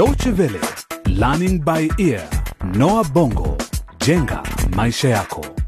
Deutsche 0.00 0.32
Welle, 0.38 0.58
Learning 1.08 1.62
by 1.62 1.90
Ear, 1.98 2.22
Noah 2.74 3.04
Bongo, 3.12 3.58
jenga 3.98 4.42
maisha 4.74 5.08
yako. 5.08 5.59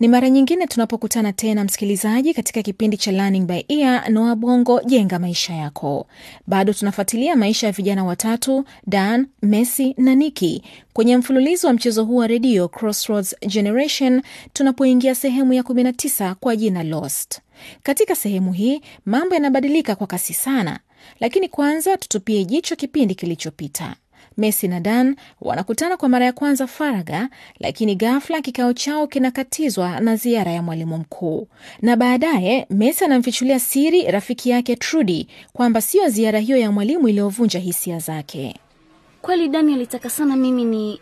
Ni 0.00 0.08
mara 0.08 0.30
nyingine 0.30 0.66
tunapokutana 0.66 1.32
tena 1.32 1.64
msikilizaji, 1.64 2.34
katika 2.34 2.62
kipindi 2.62 2.96
cha 2.96 3.12
Learning 3.12 3.46
by 3.46 3.60
Ear 3.68 4.10
Noa 4.10 4.36
Bongo 4.36 4.80
jenga 4.86 5.18
maisha 5.18 5.54
yako. 5.54 6.06
Bado 6.46 6.72
tunafuatilia 6.72 7.36
maisha 7.36 7.66
ya 7.66 7.72
vijana 7.72 8.04
watatu 8.04 8.64
Dan, 8.86 9.26
Messi 9.42 9.94
na 9.98 10.14
Niki 10.14 10.62
kwenye 10.92 11.16
mfululizo 11.16 11.66
wa 11.66 11.72
mchezo 11.72 12.04
huu 12.04 12.16
wa 12.16 12.26
redio 12.26 12.68
Crossroads 12.68 13.36
Generation, 13.46 14.22
tunapoingia 14.52 15.14
sehemu 15.14 15.52
ya 15.52 15.62
19 15.62 16.34
kwa 16.34 16.56
jina 16.56 16.82
Lost. 16.82 17.40
Katika 17.82 18.14
sehemu 18.14 18.52
hii 18.52 18.80
mambo 19.06 19.34
yanabadilika 19.34 19.94
kwa 19.96 20.06
kasi 20.06 20.34
sana, 20.34 20.78
lakini 21.20 21.48
kwanza 21.48 21.96
tutupie 21.96 22.44
jicho 22.44 22.76
kipindi 22.76 23.14
kilichopita. 23.14 23.96
Messi 24.38 24.68
na 24.68 24.80
Dan 24.80 25.16
wanakutana 25.40 25.96
kwa 25.96 26.08
mara 26.08 26.24
ya 26.26 26.32
kwanza 26.32 26.66
faraga, 26.66 27.28
lakini 27.60 27.94
ghafla 27.94 28.40
kikao 28.40 28.72
chao 28.72 29.06
kinakatizwa 29.06 30.00
na 30.00 30.16
ziara 30.16 30.52
ya 30.52 30.62
mwalimu 30.62 30.98
mkuu, 30.98 31.48
na 31.82 31.96
baadaye 31.96 32.66
Messi 32.70 33.04
anamfichulia 33.04 33.60
siri 33.60 34.02
rafiki 34.10 34.50
yake 34.50 34.76
Trudy 34.76 35.28
kwamba 35.52 35.80
siyo 35.80 36.08
ziara 36.08 36.38
hiyo 36.38 36.56
ya 36.58 36.72
mwalimu 36.72 37.08
iliyovunja 37.08 37.58
hisia 37.58 37.98
zake. 37.98 38.56
Kweli 39.22 39.48
Dani 39.48 39.74
alitaka 39.74 40.10
sana 40.10 40.36
mimi 40.36 40.64
ni 40.64 41.00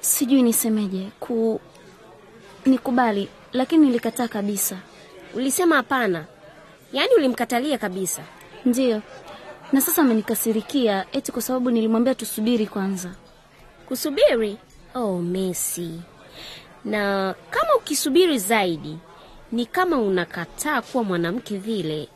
sijui 0.00 0.42
nisemeje, 0.42 1.08
ku 1.20 1.60
nikubali, 2.66 3.28
lakini 3.52 3.86
nilikataa 3.86 4.28
kabisa. 4.28 4.76
Ulisema 5.34 5.76
hapana, 5.76 6.24
yaani 6.92 7.14
ulimkatalia 7.16 7.78
kabisa. 7.78 8.22
Ndiyo, 8.64 9.02
na 9.72 9.80
sasa 9.80 10.02
amenikasirikia 10.02 11.06
eti 11.12 11.32
kwa 11.32 11.42
sababu 11.42 11.70
nilimwambia 11.70 12.14
tusubiri 12.14 12.66
kwanza. 12.66 13.10
Kusubiri? 13.88 14.56
Oh, 14.94 15.18
Messi. 15.18 15.90
Na 16.84 17.34
kama 17.50 17.74
ukisubiri 17.76 18.38
zaidi, 18.38 18.96
ni 19.52 19.66
kama 19.66 19.98
unakataa 19.98 20.82
kuwa 20.82 21.04
mwanamke 21.04 21.58
vile. 21.58 22.08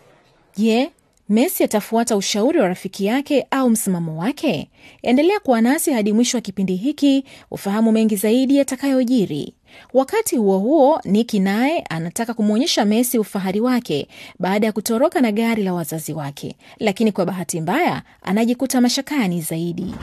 Je, 0.56 0.91
Messi 1.28 1.64
atafuata 1.64 2.16
ushauri 2.16 2.58
wa 2.60 2.69
rafiki 2.69 3.05
yake 3.06 3.47
au 3.50 3.70
msimamo 3.70 4.19
wake? 4.20 4.70
Endelea 5.02 5.41
kuwa 5.41 5.60
nasi 5.60 5.92
hadi 5.92 6.12
mwisho 6.12 6.36
wa 6.36 6.41
kipindi 6.41 6.77
hiki 6.77 7.25
ufahamu 7.50 7.92
mengi 7.92 8.16
zaidi 8.16 8.56
yatakayojiri. 8.56 9.55
Wakati 9.94 10.36
huo 10.36 10.58
huo, 10.58 11.00
Niki 11.05 11.41
naye 11.41 11.80
anataka 11.91 12.34
kumwonyesha 12.34 12.84
Messi 12.84 13.19
ufahari 13.19 13.61
wake 13.61 14.08
baada 14.39 14.66
ya 14.66 14.72
kutoroka 14.72 15.20
na 15.20 15.33
gari 15.33 15.62
la 15.62 15.75
wazazi 15.75 16.12
wake, 16.12 16.56
lakini 16.78 17.12
kwa 17.12 17.27
bahati 17.27 17.61
mbaya 17.61 18.03
anajikuta 18.22 18.81
mashakani 18.81 19.41
zaidi. 19.41 19.94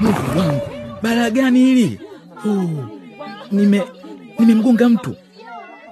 Mungu 0.00 0.38
wangu, 0.38 0.60
balaa 1.02 1.30
gani 1.30 1.58
hili? 1.58 2.00
Oh, 2.46 2.68
nime 3.52 3.82
nimemgonga 4.38 4.88
mtu. 4.88 5.16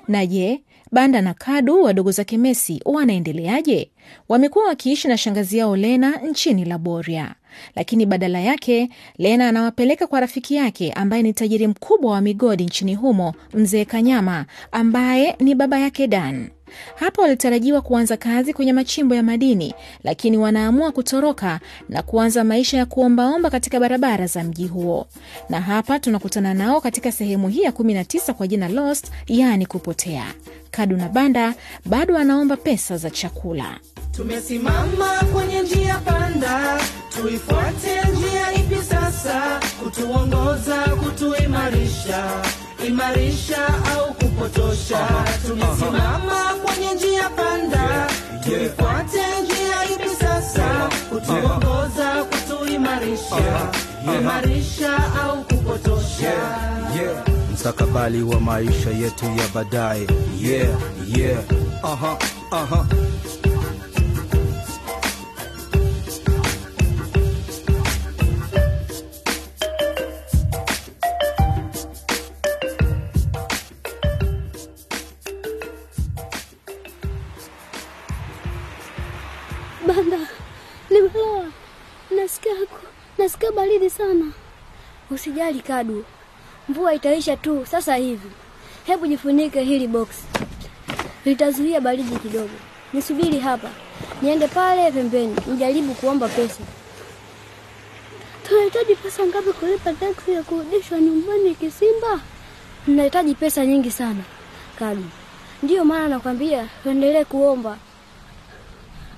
Na 0.08 0.27
je, 0.27 0.61
Banda 0.92 1.20
na 1.22 1.34
Kadu 1.34 1.83
wadogo 1.83 2.11
zake 2.11 2.39
Messi 2.39 2.80
wanaendeleaje? 2.84 3.91
Wamekuwa 4.28 4.64
wakiishi 4.67 5.08
na 5.08 5.19
shangazi 5.19 5.58
yao 5.58 5.77
Lena 5.77 6.17
nchini 6.17 6.64
Laboria, 6.64 7.34
lakini 7.77 8.06
badala 8.06 8.41
yake 8.41 8.89
Lena 9.19 9.48
anawapeleka 9.48 10.06
kwa 10.06 10.20
rafiki 10.20 10.55
yake 10.55 10.92
ambaye 10.92 11.22
ni 11.22 11.33
tajiri 11.33 11.67
mkubwa 11.67 12.12
wa 12.12 12.20
migodi 12.20 12.64
nchini 12.64 12.95
humo, 12.95 13.34
mzee 13.55 13.84
Kanyama 13.84 14.47
ambaye 14.73 15.36
ni 15.41 15.55
baba 15.55 15.78
yake 15.78 16.06
Dan. 16.06 16.50
Hapa 16.95 17.23
walitarajiwa 17.23 17.80
kuanza 17.80 18.17
kazi 18.17 18.53
kwenye 18.55 18.73
machimbo 18.73 19.14
ya 19.14 19.23
madini, 19.23 19.75
lakini 20.05 20.36
wanaamua 20.39 20.92
kutoroka 20.92 21.61
na 21.89 22.03
kuanza 22.03 22.45
maisha 22.45 22.78
ya 22.78 22.86
kuombaomba 22.86 23.51
katika 23.51 23.80
barabara 23.80 24.27
za 24.27 24.45
mji 24.45 24.67
huo. 24.67 25.07
Na 25.48 25.61
hapa 25.61 25.98
tunakutana 25.98 26.55
nao 26.55 26.80
katika 26.80 27.12
sehemu 27.12 27.48
hii 27.48 27.62
ya 27.62 27.70
19 27.70 28.33
kwa 28.33 28.46
jina 28.46 28.68
Lost, 28.68 29.11
yaani 29.27 29.67
kupotea. 29.67 30.24
Kadu 30.70 30.96
na 30.96 31.08
Banda 31.08 31.55
bado 31.86 32.17
anaomba 32.18 32.57
pesa 32.57 32.96
za 32.96 33.11
chakula. 33.11 33.79
Tumesimama 34.12 35.08
kwenye 35.33 35.62
njia 35.62 35.95
panda, 35.98 36.80
tuifuate 37.17 38.00
njia 38.12 38.52
ipi 38.52 38.77
sasa? 38.84 39.61
Kutuongoza, 39.84 40.77
kutuimarisha, 40.83 42.24
imarisha 42.86 43.67
au 43.96 44.14
kupotosha? 44.14 45.08
Tumesimama 45.46 46.55
kwenye 46.64 46.95
njia 46.95 47.28
panda, 47.30 48.06
tuifuate 48.45 49.20
njia 49.42 49.84
ipi 49.95 50.17
sasa? 50.20 50.89
Kutuongoza, 51.11 52.24
kutuimarisha, 52.24 53.70
imarisha 54.20 54.96
au 55.23 55.44
kupotosha? 55.44 56.33
Mstakabali 57.52 58.23
wa 58.23 58.40
maisha 58.40 58.90
yetu 58.90 59.24
ya 59.24 59.48
baadaye. 59.55 60.06
Yeah, 60.40 60.68
yeah. 61.17 61.39
Aha, 61.83 62.17
aha. 62.50 62.86
Nasikia 82.67 82.89
nasikia 83.18 83.52
baridi 83.52 83.90
sana. 83.90 84.33
Usijali 85.11 85.61
Kadu, 85.61 86.05
mvua 86.68 86.95
itaisha 86.95 87.36
tu 87.36 87.67
sasa 87.67 87.95
hivi. 87.96 88.30
Hebu 88.86 89.06
jifunike 89.06 89.61
hili 89.62 89.89
boksi, 89.89 90.23
litazuia 91.24 91.80
baridi 91.80 92.17
kidogo. 92.17 92.50
Nisubiri 92.92 93.39
hapa, 93.39 93.70
niende 94.23 94.48
pale 94.48 94.92
pembeni 94.92 95.36
nijaribu 95.46 95.95
kuomba 95.95 96.28
pesa. 96.28 96.61
Tunahitaji 98.48 98.94
pesa 98.94 99.27
ngapi 99.27 99.52
kulipa 99.52 99.92
taksi 99.92 100.33
ya 100.33 100.42
kurudishwa 100.42 101.00
nyumbani 101.00 101.55
Kisimba? 101.55 102.20
Tunahitaji 102.84 103.34
pesa 103.34 103.67
nyingi 103.67 103.90
sana 103.90 104.23
Kadu, 104.79 105.05
ndiyo 105.62 105.84
maana 105.84 106.08
nakwambia 106.08 106.68
tuendelee 106.83 107.24
kuomba. 107.24 107.77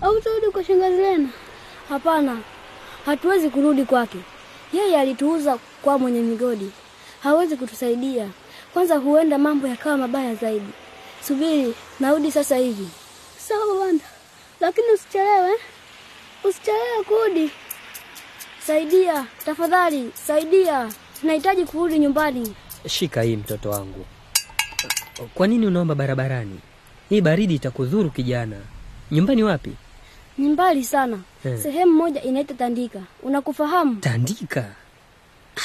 Au 0.00 0.20
turudi 0.20 0.46
kwa 0.52 0.64
shangazi 0.64 0.96
Lena? 0.96 1.28
Hapana, 1.88 2.38
hatuwezi 3.06 3.50
kurudi 3.50 3.84
kwake. 3.84 4.18
Yeye 4.72 5.00
alituuza 5.00 5.58
kwa 5.82 5.98
mwenye 5.98 6.20
migodi, 6.20 6.70
hawezi 7.22 7.56
kutusaidia. 7.56 8.28
Kwanza 8.72 8.96
huenda 8.96 9.38
mambo 9.38 9.68
yakawa 9.68 9.96
mabaya 9.96 10.34
zaidi. 10.34 10.68
Subiri, 11.26 11.74
narudi 12.00 12.32
sasa 12.32 12.56
hivi. 12.56 12.88
Sawa 13.38 13.80
banda, 13.80 14.04
lakini 14.60 14.86
usichelewe, 14.94 15.52
usichelewe 16.44 17.04
kurudi. 17.06 17.50
Saidia 18.66 19.26
tafadhali, 19.44 20.10
saidia, 20.14 20.88
tunahitaji 21.20 21.64
kurudi 21.64 21.98
nyumbani. 21.98 22.54
Shika 22.88 23.22
hii 23.22 23.36
mtoto 23.36 23.70
wangu. 23.70 24.06
Kwa 25.34 25.46
nini 25.46 25.66
unaomba 25.66 25.94
barabarani? 25.94 26.60
Hii 27.08 27.20
baridi 27.20 27.54
itakudhuru 27.54 28.10
kijana. 28.10 28.56
Nyumbani 29.10 29.42
wapi? 29.42 29.72
Ni 30.38 30.48
mbali 30.48 30.84
sana. 30.84 31.18
hmm. 31.42 31.58
Sehemu 31.58 31.92
moja 31.92 32.22
inaitwa 32.22 32.56
Tandika. 32.56 33.00
Unakufahamu? 33.22 33.96
Tandika. 33.96 34.60
Ah, 35.56 35.60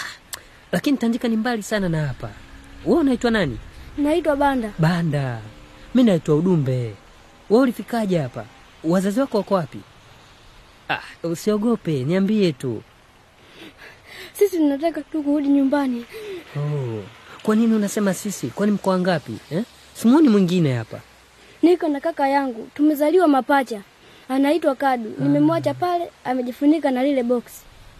Lakini 0.71 0.97
Tandika 0.97 1.27
ni 1.27 1.37
mbali 1.37 1.63
sana 1.63 1.89
na 1.89 2.07
hapa. 2.07 2.29
Wewe 2.85 2.99
unaitwa 2.99 3.31
nani? 3.31 3.57
Naitwa 3.97 4.35
Banda. 4.35 4.71
Banda. 4.79 5.39
Mi 5.95 6.03
naitwa 6.03 6.35
Udumbe. 6.35 6.95
Wewe 7.49 7.63
ulifikaje 7.63 8.17
hapa? 8.19 8.45
Wazazi 8.83 9.19
wako 9.19 9.37
wako 9.37 9.53
wapi? 9.55 9.79
Ah, 10.89 10.99
usiogope, 11.23 12.03
niambie 12.03 12.51
tu. 12.53 12.83
Sisi 14.33 14.57
tunataka 14.57 15.01
tu 15.01 15.23
kurudi 15.23 15.47
nyumbani. 15.47 16.05
Oh, 16.57 17.03
kwa 17.43 17.55
nini 17.55 17.73
unasema 17.75 18.13
sisi? 18.13 18.47
Kwani 18.47 18.71
mkoa 18.71 18.99
ngapi 18.99 19.33
eh? 19.51 19.63
Simuoni 19.93 20.29
mwingine 20.29 20.73
hapa. 20.73 20.99
Niko 21.61 21.87
na 21.87 21.99
kaka 21.99 22.27
yangu, 22.29 22.69
tumezaliwa 22.75 23.27
mapacha. 23.27 23.81
Anaitwa 24.29 24.75
Kadu. 24.75 25.13
Nimemwacha 25.19 25.73
pale, 25.73 26.09
amejifunika 26.23 26.91
na 26.91 27.03
lile 27.03 27.23
box. 27.23 27.43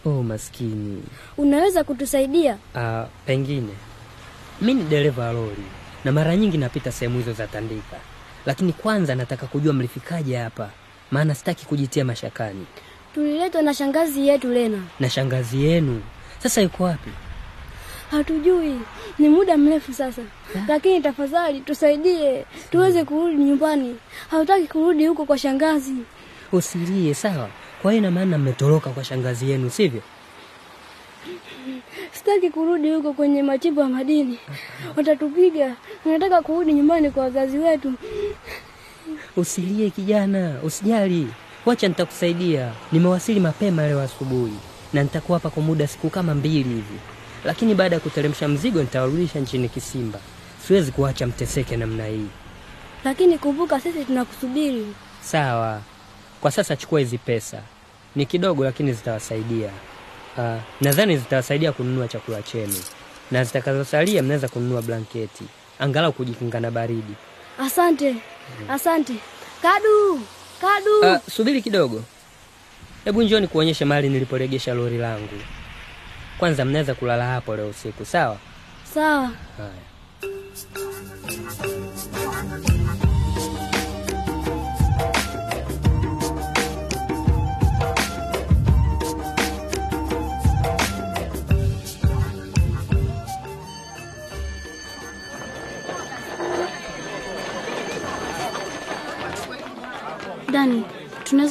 Oh, 0.06 0.22
maskini. 0.22 1.02
Unaweza 1.38 1.84
kutusaidia? 1.84 2.56
Ah, 2.76 3.04
pengine 3.26 3.72
mi 4.60 4.74
ni 4.74 4.84
dereva 4.84 5.24
wa 5.26 5.32
lori 5.32 5.62
na 6.04 6.12
mara 6.12 6.36
nyingi 6.36 6.58
napita 6.58 6.92
sehemu 6.92 7.18
hizo 7.18 7.32
za 7.32 7.46
Tandika, 7.46 7.96
lakini 8.46 8.72
kwanza 8.72 9.14
nataka 9.14 9.46
kujua 9.46 9.72
mlifikaje 9.72 10.36
hapa, 10.36 10.70
maana 11.10 11.34
sitaki 11.34 11.66
kujitia 11.66 12.04
mashakani. 12.04 12.66
Tuliletwa 13.14 13.62
na 13.62 13.74
shangazi 13.74 14.28
yetu 14.28 14.48
Lena. 14.48 14.78
Na 15.00 15.10
shangazi 15.10 15.64
yenu 15.64 16.02
sasa 16.42 16.60
yuko 16.60 16.84
wapi? 16.84 17.10
hatujui, 18.10 18.80
ni 19.18 19.28
muda 19.28 19.56
mrefu 19.56 19.92
sasa, 19.92 20.22
lakini 20.68 21.00
tafadhali 21.00 21.60
tusaidie 21.60 22.44
tuweze 22.70 23.04
kurudi 23.04 23.36
nyumbani. 23.44 23.96
Hatutaki 24.30 24.66
kurudi 24.66 25.06
huko 25.06 25.24
kwa 25.24 25.38
shangazi. 25.38 25.94
Usilie, 26.52 27.14
sawa? 27.14 27.48
Kwa 27.82 27.92
hiyo 27.92 27.98
ina 28.02 28.10
maana 28.10 28.38
mmetoroka 28.38 28.90
kwa 28.90 29.04
shangazi 29.04 29.50
yenu, 29.50 29.70
sivyo? 29.70 30.02
Sitaki 32.12 32.50
kurudi 32.50 32.90
huko 32.92 33.12
kwenye 33.12 33.42
machimbo 33.42 33.80
ya 33.80 33.88
madini, 33.88 34.38
watatupiga. 34.96 35.76
Nataka 36.04 36.42
kurudi 36.42 36.72
nyumbani 36.72 37.10
kwa 37.10 37.22
wazazi 37.22 37.58
wetu. 37.58 37.92
Usilie 39.36 39.90
kijana, 39.90 40.56
usijali, 40.62 41.28
wacha 41.66 41.88
nitakusaidia. 41.88 42.72
Nimewasili 42.92 43.40
mapema 43.40 43.86
leo 43.86 44.00
asubuhi 44.00 44.52
na 44.92 45.02
nitakuwa 45.02 45.38
hapa 45.38 45.50
kwa 45.50 45.62
muda 45.62 45.86
siku 45.86 46.10
kama 46.10 46.34
mbili 46.34 46.68
hivi, 46.68 46.98
lakini 47.44 47.74
baada 47.74 47.94
ya 47.96 48.00
kuteremsha 48.00 48.48
mzigo 48.48 48.80
nitawarudisha 48.80 49.40
nchini 49.40 49.68
Kisimba. 49.68 50.18
Siwezi 50.66 50.92
kuacha 50.92 51.26
mteseke 51.26 51.76
namna 51.76 52.06
hii. 52.06 52.26
Lakini 53.04 53.38
kumbuka, 53.38 53.80
sisi 53.80 54.04
tunakusubiri. 54.04 54.86
Sawa, 55.20 55.80
kwa 56.40 56.50
sasa 56.50 56.76
chukua 56.76 57.00
hizi 57.00 57.18
pesa, 57.18 57.62
ni 58.16 58.26
kidogo 58.26 58.64
lakini 58.64 58.92
zitawasaidia. 58.92 59.70
Uh, 60.38 60.56
nadhani 60.80 61.16
zitawasaidia 61.16 61.72
kununua 61.72 62.08
chakula 62.08 62.42
chenu, 62.42 62.74
na 63.30 63.44
zitakazosalia 63.44 64.22
mnaweza 64.22 64.48
kununua 64.48 64.82
blanketi, 64.82 65.44
angalau 65.78 66.12
kujikinga 66.12 66.60
na 66.60 66.70
baridi. 66.70 67.14
Asante, 67.58 68.16
asante. 68.68 69.12
Kadu, 69.62 70.20
Kadu. 70.60 71.00
Uh, 71.14 71.32
subiri 71.32 71.62
kidogo, 71.62 72.02
hebu 73.04 73.22
njoo 73.22 73.40
nikuonyeshe 73.40 73.84
mahali 73.84 74.08
niliporegesha 74.08 74.74
lori 74.74 74.98
langu. 74.98 75.28
Kwanza 76.38 76.64
mnaweza 76.64 76.94
kulala 76.94 77.26
hapo 77.26 77.56
leo 77.56 77.68
usiku, 77.68 78.04
sawa? 78.04 78.36
Sawa. 78.94 79.30
Haya. 79.56 79.70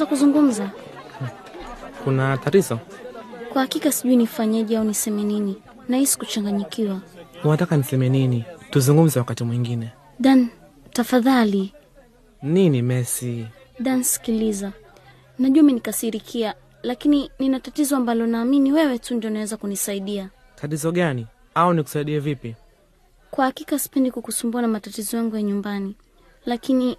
Kuzungumza? 0.10 0.72
Kuna 2.04 2.38
tatizo? 2.38 2.80
Kwa 3.54 3.62
hakika 3.62 3.92
sijui 3.92 4.16
nifanyeje 4.16 4.78
au 4.78 4.84
niseme 4.84 5.24
nini. 5.24 5.56
Nahisi 5.88 6.18
kuchanganyikiwa. 6.18 7.00
Unataka 7.44 7.78
niseme 7.78 8.10
nini? 8.10 8.46
Tuzungumze 8.70 9.20
wakati 9.20 9.44
mwingine. 9.44 9.92
Dan, 10.20 10.48
tafadhali. 10.94 11.74
Nini 12.44 12.82
Messi? 12.82 13.46
Dan, 13.80 14.04
sikiliza. 14.04 14.72
Najua 15.40 15.64
umenikasirikia, 15.64 16.56
lakini 16.84 17.32
nina 17.40 17.60
tatizo 17.60 17.98
ambalo 17.98 18.28
naamini 18.28 18.72
wewe 18.72 19.00
tu 19.00 19.16
ndio 19.16 19.30
unaweza 19.30 19.58
kunisaidia. 19.58 20.30
Tatizo 20.56 20.92
gani? 20.92 21.28
Au 21.56 21.74
nikusaidie 21.74 22.20
vipi? 22.20 22.56
Kwa 23.32 23.46
hakika 23.46 23.80
sipendi 23.80 24.12
kukusumbua 24.12 24.62
na 24.62 24.68
matatizo 24.68 25.18
yangu 25.18 25.36
ya 25.36 25.42
nyumbani, 25.42 25.96
lakini 26.46 26.98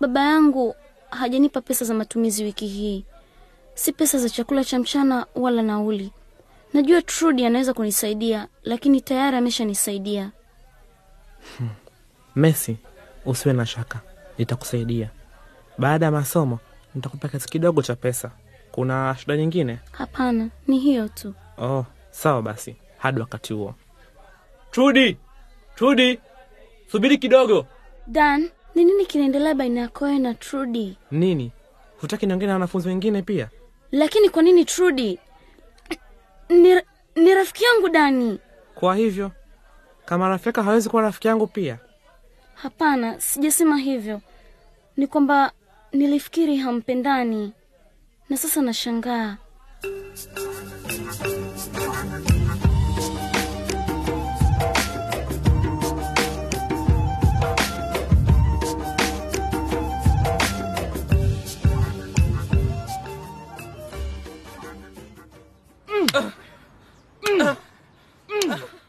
baba 0.00 0.20
yangu 0.20 0.74
hajanipa 1.14 1.60
pesa 1.60 1.84
za 1.84 1.94
matumizi 1.94 2.44
wiki 2.44 2.66
hii, 2.66 3.04
si 3.74 3.92
pesa 3.92 4.18
za 4.18 4.28
chakula 4.30 4.64
cha 4.64 4.78
mchana 4.78 5.26
wala 5.34 5.62
nauli. 5.62 6.12
Najua 6.72 7.02
trudi 7.02 7.46
anaweza 7.46 7.74
kunisaidia, 7.74 8.48
lakini 8.62 9.00
tayari 9.00 9.36
ameshanisaidia. 9.36 10.30
Messi, 12.36 12.76
usiwe 13.26 13.54
na 13.54 13.66
shaka, 13.66 14.00
nitakusaidia. 14.38 15.10
Baada 15.78 16.06
ya 16.06 16.12
masomo 16.12 16.58
nitakupa 16.94 17.28
kiasi 17.28 17.48
kidogo 17.48 17.82
cha 17.82 17.96
pesa. 17.96 18.30
Kuna 18.72 19.16
shida 19.20 19.36
nyingine? 19.36 19.78
Hapana, 19.92 20.48
ni 20.66 20.78
hiyo 20.78 21.08
tu. 21.08 21.34
Oh, 21.58 21.84
sawa 22.10 22.42
basi, 22.42 22.76
hadi 22.98 23.20
wakati 23.20 23.52
huo. 23.52 23.74
Trudi, 24.70 25.16
Trudi, 25.74 26.18
subiri 26.92 27.18
kidogo. 27.18 27.66
Dan, 28.06 28.50
ni 28.74 28.84
nini 28.84 29.06
kinaendelea 29.06 29.54
baina 29.54 29.80
yako 29.80 30.04
wewe 30.04 30.18
na 30.18 30.34
trudi 30.34 30.96
Nini? 31.10 31.52
Hutaki 32.00 32.26
niongee 32.26 32.46
na 32.46 32.52
wanafunzi 32.52 32.88
wengine 32.88 33.22
pia? 33.22 33.48
Lakini 33.92 34.28
kwa 34.28 34.42
nini 34.42 34.64
trudi 34.64 35.18
Ni, 36.48 36.74
ni 37.16 37.34
rafiki 37.34 37.64
yangu 37.64 37.88
Dani. 37.88 38.38
Kwa 38.74 38.96
hivyo 38.96 39.30
kama 40.04 40.28
rafiki 40.28 40.48
yako 40.48 40.62
hawezi 40.62 40.88
kuwa 40.88 41.02
rafiki 41.02 41.28
yangu 41.28 41.46
pia? 41.46 41.78
Hapana, 42.54 43.20
sijasema 43.20 43.76
hivyo. 43.78 44.20
Ni 44.96 45.06
kwamba 45.06 45.52
nilifikiri 45.92 46.56
hampendani, 46.56 47.52
na 48.30 48.36
sasa 48.36 48.62
nashangaa. 48.62 49.36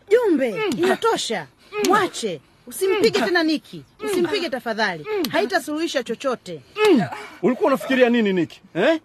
Jumbe, 0.09 0.55
inatosha. 0.77 1.47
Mwache, 1.87 2.41
usimpige 2.67 3.19
tena 3.21 3.43
Niki, 3.43 3.83
usimpige 4.05 4.49
tafadhali, 4.49 5.05
haitasuluhisha 5.31 6.03
chochote. 6.03 6.61
Ulikuwa 7.41 7.67
unafikiria 7.67 8.09
nini 8.09 8.33
Niki 8.33 8.61
eh? 8.75 8.99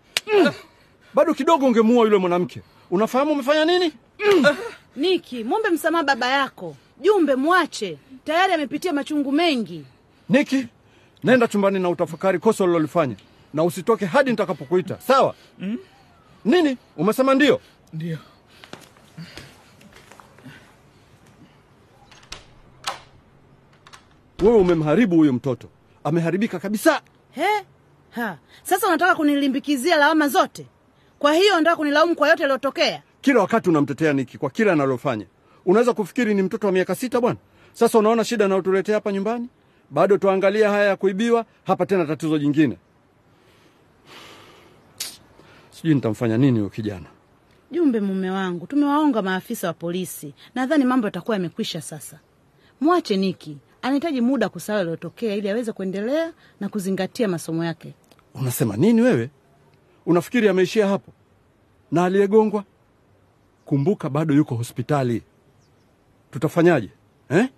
Bado 1.15 1.35
kidogo 1.35 1.67
ungemuua 1.67 2.05
yule 2.05 2.17
mwanamke. 2.17 2.61
Unafahamu 2.91 3.33
umefanya 3.33 3.65
nini? 3.65 3.93
Niki, 4.97 5.45
mwombe 5.45 5.71
msamaha 5.71 6.05
baba 6.05 6.27
yako. 6.27 6.77
Jumbe, 7.01 7.35
mwache, 7.35 7.99
tayari 8.25 8.53
amepitia 8.53 8.93
machungu 8.93 9.33
mengi. 9.33 9.85
Niki, 10.29 10.67
nenda 11.25 11.49
chumbani 11.49 11.79
na 11.79 11.89
utafakari 11.89 12.39
kosa 12.39 12.65
ulilolifanya 12.65 13.17
na 13.55 13.65
usitoke 13.65 14.07
hadi 14.07 14.31
nitakapokuita, 14.31 14.99
sawa? 15.07 15.35
Nini? 16.45 16.77
Umesema 16.97 17.35
ndio? 17.35 17.61
Ndio. 17.93 18.19
Wewe 24.43 24.57
umemharibu 24.57 25.17
huyo 25.17 25.33
mtoto, 25.33 25.69
ameharibika 26.05 26.59
kabisa. 26.59 27.03
He? 27.31 27.65
Ha. 28.11 28.39
Sasa 28.63 28.87
unataka 28.89 29.15
kunilimbikizia 29.15 29.97
lawama 29.97 30.29
zote? 30.29 30.67
Kwa 31.19 31.35
hiyo 31.35 31.55
unataka 31.55 31.77
kunilaumu 31.77 32.15
kwa 32.17 32.29
yote 32.29 32.43
yaliyotokea? 32.43 33.03
Kila 33.21 33.41
wakati 33.41 33.69
unamtetea 33.71 34.13
Niki 34.13 34.39
kwa 34.39 34.51
kila 34.51 34.73
analofanya. 34.73 35.27
Unaweza 35.67 35.93
kufikiri 35.93 36.35
ni 36.35 36.43
mtoto 36.43 36.67
wa 36.67 36.73
miaka 36.73 36.95
sita 36.95 37.21
bwana. 37.21 37.39
Sasa 37.73 37.99
unaona 37.99 38.25
shida 38.25 38.45
anayotuletea 38.45 38.95
hapa 38.95 39.13
nyumbani? 39.13 39.49
Bado 39.91 40.19
tuangalia 40.19 40.71
haya 40.71 40.85
ya 40.85 40.97
kuibiwa, 40.97 41.45
hapa 41.67 41.87
tena 41.87 42.07
tatizo 42.07 42.39
jingine. 42.39 42.77
Sijui 45.71 45.95
nitamfanya 45.95 46.39
nini 46.39 46.59
huyo 46.59 46.71
kijana. 46.71 47.07
Jumbe, 47.71 48.01
mume 48.01 48.31
wangu, 48.31 48.67
tumewaonga 48.67 49.23
maafisa 49.23 49.67
wa 49.67 49.73
polisi, 49.75 50.35
nadhani 50.55 50.85
mambo 50.85 51.07
yatakuwa 51.07 51.37
yamekwisha 51.37 51.81
sasa. 51.81 52.19
Mwache 52.81 53.17
Niki, 53.17 53.59
anahitaji 53.83 54.21
muda 54.21 54.49
kusahau 54.49 54.79
yaliyotokea 54.79 55.35
ili 55.35 55.49
aweze 55.51 55.73
kuendelea 55.73 56.33
na 56.61 56.69
kuzingatia 56.69 57.29
masomo 57.29 57.65
yake. 57.65 57.95
Unasema 58.35 58.77
nini 58.77 59.01
wewe? 59.03 59.31
Unafikiri 60.07 60.49
ameishia 60.49 60.87
hapo? 60.89 61.13
Na 61.93 62.05
aliyegongwa? 62.05 62.65
Kumbuka 63.65 64.11
bado 64.11 64.35
yuko 64.35 64.55
hospitali. 64.55 65.23
Tutafanyaje 66.31 66.89
eh? 67.29 67.49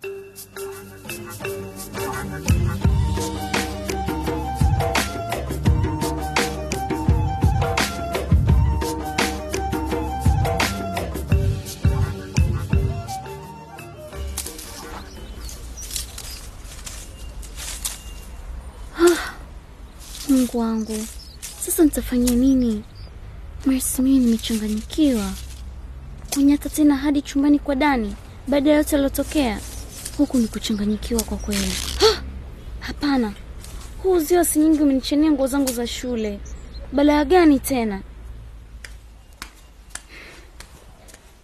Mungu 20.53 20.59
wangu, 20.69 21.07
sasa 21.61 21.85
nitafanya 21.85 22.31
nini? 22.35 22.85
Mercy, 23.67 24.03
nimechanganyikiwa. 24.03 25.33
Kunyata 26.35 26.69
tena 26.69 26.97
hadi 26.97 27.23
chumbani 27.23 27.59
kwa 27.59 27.75
Dani 27.75 28.15
baada 28.49 28.71
ya 28.71 28.77
yote 28.77 28.97
yaliyotokea. 28.97 29.61
Huku 30.19 30.39
ni 30.39 30.49
kuchanganyikiwa 30.49 31.23
kwa 31.23 31.37
kweli. 31.37 31.73
Ha! 32.01 32.23
Hapana, 32.81 33.33
huu 34.03 34.13
uzio 34.13 34.45
si 34.45 34.59
nyingi 34.59 34.83
umenichania 34.83 35.31
nguo 35.31 35.47
zangu 35.47 35.73
za 35.73 35.87
shule. 35.87 36.41
Balaa 36.93 37.25
gani 37.25 37.59
tena? 37.59 38.03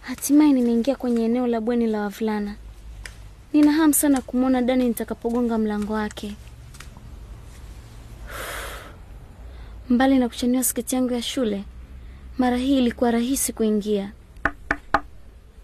Hatimaye 0.01 0.53
nimeingia 0.53 0.95
kwenye 0.95 1.25
eneo 1.25 1.47
la 1.47 1.61
bweni 1.61 1.87
la 1.87 2.01
wavulana. 2.01 2.55
Nina 3.53 3.71
hamu 3.71 3.93
sana 3.93 4.21
kumwona 4.21 4.61
Dani 4.61 4.87
nitakapogonga 4.87 5.57
mlango 5.57 5.93
wake. 5.93 6.35
Mbali 9.89 10.19
na 10.19 10.29
kuchaniwa 10.29 10.63
sketi 10.63 10.95
yangu 10.95 11.13
ya 11.13 11.21
shule, 11.21 11.63
mara 12.37 12.57
hii 12.57 12.77
ilikuwa 12.77 13.11
rahisi 13.11 13.53
kuingia. 13.53 14.11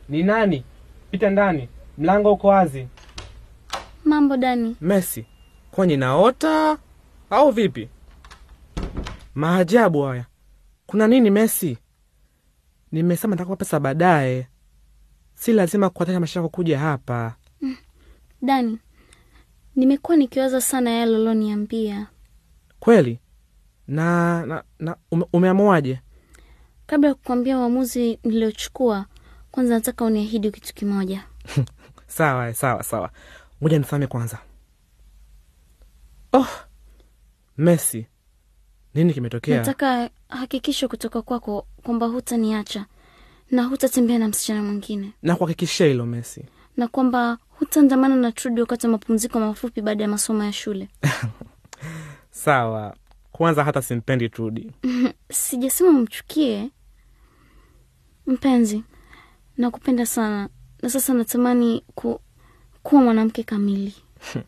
Ni 0.10 0.24
nani? 0.24 0.64
Pita 1.12 1.30
ndani, 1.30 1.70
mlango 1.98 2.34
uko 2.34 2.48
wazi. 2.48 2.88
Mambo 4.06 4.38
Dani? 4.38 4.76
Messi, 4.82 5.26
kwani 5.72 5.98
naota 5.98 6.78
au 7.30 7.52
vipi? 7.52 7.90
Maajabu 9.36 10.02
haya. 10.02 10.26
Kuna 10.86 11.08
nini 11.08 11.30
Messi? 11.30 11.78
Nimesema 12.92 13.36
nitakupa 13.36 13.56
pesa 13.56 13.80
baadaye, 13.80 14.48
si 15.34 15.54
lazima 15.54 15.90
kuhatarisha 15.90 16.20
maisha 16.20 16.40
yako 16.40 16.50
kuja 16.50 16.80
hapa. 16.80 17.36
Dani, 18.42 18.80
nimekuwa 19.76 20.18
nikiwaza 20.18 20.62
sana 20.62 20.90
yale 20.90 21.18
uloniambia. 21.18 22.08
Kweli? 22.80 23.20
Na, 23.88 24.46
na, 24.46 24.64
na 24.80 24.96
ume, 25.12 25.26
umeamuaje? 25.34 26.00
Kabla 26.88 27.08
ya 27.10 27.16
kukwambia 27.16 27.58
uamuzi 27.60 28.20
niliochukua, 28.24 29.06
kwanza 29.52 29.74
nataka 29.74 30.06
uniahidi 30.06 30.52
kitu 30.52 30.74
kimoja. 30.74 31.24
Sawa 32.08 32.54
sawa 32.54 32.84
sawa, 32.84 33.10
ngoja 33.64 33.80
nisame 33.80 34.08
kwanza. 34.08 34.40
Oh, 36.34 36.48
Messi, 37.58 38.06
nini 38.94 39.14
kimetokea? 39.14 39.58
Nataka 39.58 40.10
hakikisho 40.30 40.88
kutoka 40.88 41.22
kwako 41.22 41.68
kwamba 41.84 42.06
hutaniacha 42.08 42.86
na 43.52 43.64
hutatembea 43.64 44.20
na 44.20 44.28
msichana 44.28 44.64
mwingine, 44.64 45.12
na 45.22 45.36
kuhakikishia 45.36 45.88
hilo 45.88 46.06
Messi. 46.06 46.46
na 46.78 46.88
kwamba 46.88 47.38
hutaandamana 47.50 48.16
na 48.16 48.32
Trudi 48.32 48.62
wakati 48.62 48.86
wa 48.88 48.92
mapumziko 48.92 49.40
mafupi 49.40 49.82
baada 49.82 50.04
ya 50.04 50.10
masomo 50.10 50.44
ya 50.44 50.54
shule. 50.54 50.90
Sawa, 52.32 52.96
kwanza 53.36 53.64
hata 53.64 53.82
simpendi 53.82 54.30
Trudi. 54.30 54.72
Sijasema 55.32 55.90
umchukie 55.90 56.70
mpenzi, 58.28 58.84
nakupenda 59.58 60.06
sana, 60.06 60.50
na 60.82 60.90
sasa 60.90 61.14
natamani 61.14 61.84
ku, 61.96 62.20
kuwa 62.84 63.02
mwanamke 63.02 63.44
kamili. 63.44 63.96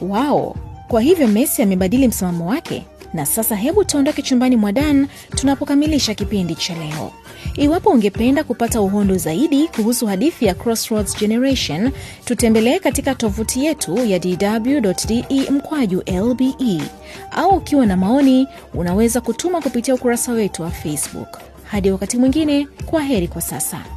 Wao, 0.00 0.56
kwa 0.88 1.00
hivyo 1.00 1.28
Messi 1.28 1.62
amebadili 1.62 2.08
msimamo 2.08 2.46
wake. 2.48 2.86
Na 3.14 3.26
sasa 3.26 3.56
hebu 3.56 3.84
tuondoke 3.84 4.22
chumbani 4.22 4.56
mwa 4.56 4.72
Dan 4.72 5.08
tunapokamilisha 5.30 6.14
kipindi 6.14 6.54
cha 6.54 6.74
leo. 6.78 7.12
Iwapo 7.56 7.90
ungependa 7.90 8.44
kupata 8.44 8.80
uhondo 8.80 9.16
zaidi 9.16 9.68
kuhusu 9.68 10.06
hadithi 10.06 10.44
ya 10.46 10.54
Crossroads 10.54 11.18
Generation, 11.18 11.90
tutembelee 12.24 12.78
katika 12.78 13.14
tovuti 13.14 13.64
yetu 13.64 13.96
ya 14.06 14.18
dw.de 14.18 15.50
mkwaju 15.50 16.02
lbe, 16.06 16.82
au 17.30 17.50
ukiwa 17.50 17.86
na 17.86 17.96
maoni 17.96 18.48
unaweza 18.74 19.20
kutuma 19.20 19.60
kupitia 19.60 19.94
ukurasa 19.94 20.32
wetu 20.32 20.62
wa 20.62 20.70
Facebook. 20.70 21.28
Hadi 21.64 21.90
wakati 21.90 22.16
mwingine, 22.18 22.68
kwa 22.86 23.02
heri 23.02 23.28
kwa 23.28 23.40
sasa. 23.42 23.95